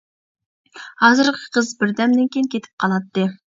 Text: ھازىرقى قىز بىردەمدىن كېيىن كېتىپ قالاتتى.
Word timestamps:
ھازىرقى 1.03 1.45
قىز 1.59 1.71
بىردەمدىن 1.83 2.35
كېيىن 2.37 2.51
كېتىپ 2.57 2.75
قالاتتى. 2.87 3.31